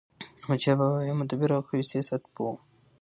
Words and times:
احمدشاه 0.41 0.75
بابا 0.79 0.99
يو 1.07 1.15
مدبر 1.21 1.49
او 1.55 1.61
قوي 1.67 1.83
سیاست 1.91 2.21
پوه 2.33 2.49
و. 2.53 2.55